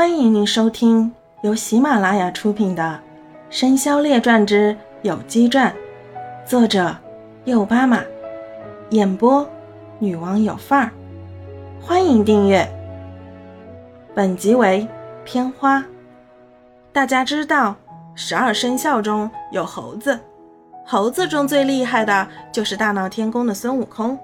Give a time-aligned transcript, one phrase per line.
[0.00, 1.12] 欢迎您收听
[1.42, 2.82] 由喜马拉雅出品的
[3.54, 5.70] 《生肖列传之有机传》，
[6.48, 6.96] 作者
[7.44, 8.00] 右巴马，
[8.92, 9.46] 演播
[9.98, 10.90] 女王有范儿。
[11.82, 12.66] 欢迎订阅。
[14.14, 14.88] 本集为
[15.22, 15.84] 片花。
[16.94, 17.76] 大家知道，
[18.14, 20.18] 十二生肖中有猴子，
[20.86, 24.18] 猴子中最厉害的就是大闹天宫的孙悟空。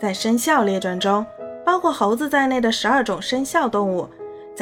[0.00, 1.26] 在生肖列传中，
[1.66, 4.08] 包括猴子在内的十二种生肖动物。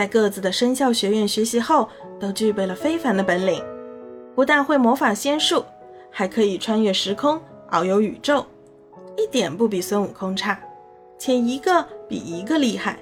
[0.01, 1.87] 在各自的生肖学院学习后，
[2.19, 3.63] 都具备了非凡的本领，
[4.35, 5.63] 不但会魔法仙术，
[6.11, 7.39] 还可以穿越时空、
[7.71, 8.47] 遨游宇宙，
[9.15, 10.59] 一点不比孙悟空差，
[11.19, 12.97] 且一个比一个厉害，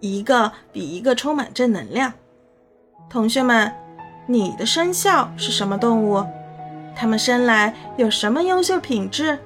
[0.00, 2.12] 一个比一个充满正能量。
[3.08, 3.72] 同学们，
[4.26, 6.22] 你的生肖是什么动物？
[6.94, 9.38] 它们生来有什么优秀品质？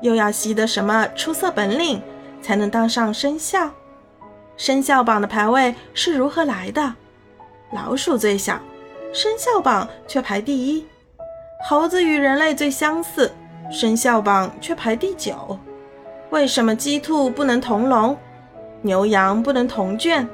[0.00, 2.00] 又要习得什么出色本领，
[2.40, 3.68] 才能当上生肖？
[4.56, 6.94] 生肖榜的排位是如何来的？
[7.72, 8.58] 老鼠最小，
[9.12, 10.84] 生肖榜却排第一；
[11.62, 13.30] 猴子与人类最相似，
[13.70, 15.58] 生肖榜却排第九。
[16.30, 18.16] 为什么鸡兔不能同笼，
[18.80, 20.26] 牛羊不能同圈？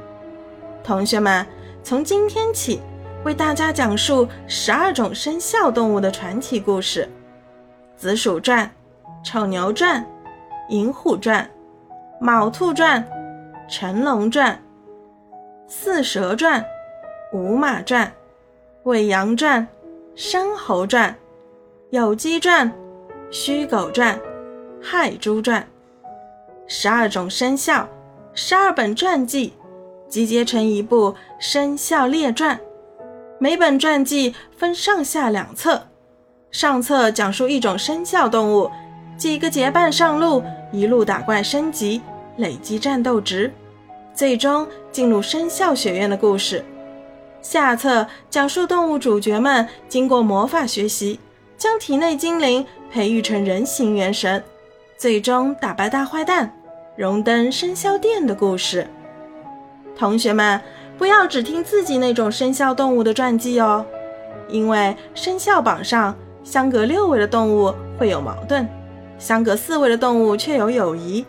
[0.85, 1.45] 同学们，
[1.83, 2.81] 从今天起，
[3.25, 7.11] 为大家讲述十二种生肖动物的传奇故事：
[7.97, 8.71] 子鼠传、
[9.25, 10.07] 丑牛传、
[10.69, 11.51] 寅虎传、
[12.21, 13.05] 卯兔传。
[13.73, 14.63] 辰龙传、
[15.67, 16.63] 四蛇传、
[17.33, 18.13] 五马传、
[18.83, 19.67] 尾羊传、
[20.15, 21.17] 山猴传、
[21.91, 22.71] 酉鸡传、
[23.31, 24.21] 戌狗传、
[24.79, 25.67] 亥猪传，
[26.67, 27.89] 十二种生肖，
[28.35, 29.55] 十二本传记，
[30.07, 32.61] 集结成一部生肖列传。
[33.39, 35.81] 每本传记分上下两册，
[36.51, 38.71] 上册讲述一种生肖动物
[39.17, 42.03] 几个结伴上路，一路打怪升级，
[42.37, 43.51] 累积战斗值。
[44.15, 46.65] 最终进入生肖学院的故事。
[47.41, 51.19] 下册讲述动物主角们经过魔法学习，
[51.59, 54.43] 将体内精灵培育成人形元神，
[54.97, 56.55] 最终打败大坏蛋，
[56.97, 58.87] 荣登生肖殿的故事。
[59.97, 60.61] 同学们，
[60.97, 63.85] 不要只听自己那种生肖动物的传记哦，
[64.49, 68.69] 因为生肖榜上相隔六位的动物会有矛盾，
[69.19, 71.27] 相隔四位的动物却有友谊。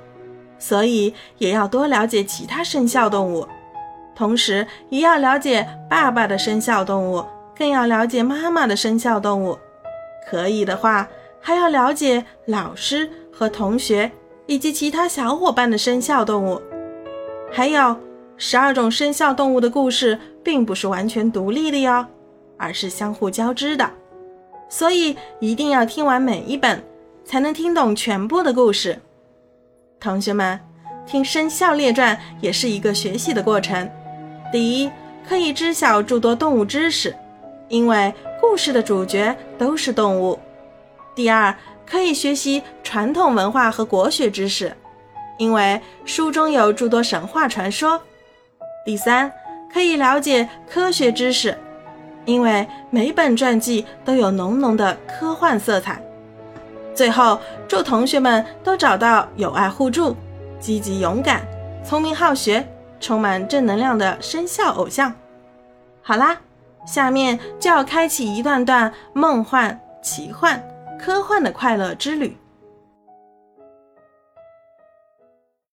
[0.63, 3.45] 所以也要多了解其他生肖动物，
[4.15, 7.21] 同时也要了解爸爸的生肖动物，
[7.53, 9.59] 更要了解妈妈的生肖动物。
[10.25, 11.05] 可以的话，
[11.41, 14.09] 还要了解老师和同学
[14.45, 16.61] 以及其他小伙伴的生肖动物。
[17.51, 17.97] 还有，
[18.37, 22.05] 十二种生肖动物的故事并不是完全独立的哟，
[22.57, 23.91] 而是相互交织的。
[24.69, 26.81] 所以一定要听完每一本，
[27.25, 28.97] 才能听懂全部的故事。
[30.03, 30.59] 同学们，
[31.07, 33.89] 听《生肖列传》也是一个学习的过程。
[34.51, 34.91] 第一，
[35.25, 37.15] 可以知晓诸多动物知识，
[37.69, 40.37] 因为故事的主角都是动物；
[41.15, 41.55] 第二，
[41.85, 44.75] 可以学习传统文化和国学知识，
[45.37, 47.97] 因为书中有诸多神话传说；
[48.85, 49.31] 第三，
[49.73, 51.57] 可以了解科学知识，
[52.25, 56.01] 因为每本传记都有浓浓的科幻色彩。
[56.95, 60.15] 最后，祝同学们都找到友爱互助、
[60.59, 61.45] 积极勇敢、
[61.83, 62.65] 聪明好学、
[62.99, 65.13] 充满正能量的生肖偶像。
[66.01, 66.37] 好啦，
[66.85, 70.63] 下面就要开启一段段梦幻、奇幻、
[70.99, 72.37] 科幻的快乐之旅。